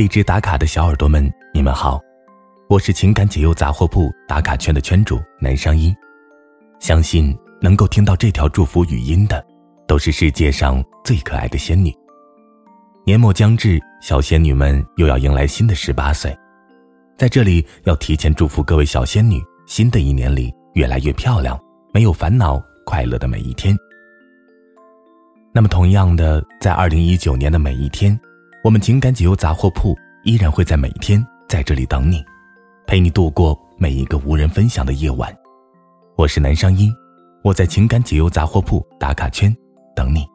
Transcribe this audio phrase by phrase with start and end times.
[0.00, 2.00] 一直打卡的小耳朵们，你们好，
[2.70, 5.94] 我是情感解忧杂货铺打卡圈的圈主南商一。
[6.78, 9.44] 相信能够听到这条祝福语音的，
[9.86, 11.94] 都是世界上最可爱的仙女。
[13.04, 16.34] 年末将至，小仙女们又要迎来新的十八岁，
[17.18, 21.60] 在这里要提前祝福各位小仙女，新的一年里越来越漂亮，
[21.92, 23.76] 没有烦恼，快乐的每一天。
[25.52, 28.18] 那么，同样的，在二零一九年的每一天，
[28.62, 32.22] 我们情感解忧杂货铺依然会在每天在这里等你，
[32.86, 35.34] 陪你度过每一个无人分享的夜晚。
[36.14, 36.92] 我是南商音，
[37.42, 39.54] 我在情感解忧杂货铺打卡圈
[39.96, 40.26] 等你。